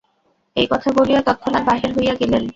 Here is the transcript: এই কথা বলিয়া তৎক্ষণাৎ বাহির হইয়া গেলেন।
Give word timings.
এই 0.55 0.67
কথা 0.71 0.89
বলিয়া 0.97 1.21
তৎক্ষণাৎ 1.21 1.63
বাহির 1.65 1.89
হইয়া 1.97 2.13
গেলেন। 2.21 2.43